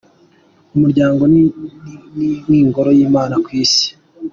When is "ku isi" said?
3.43-3.87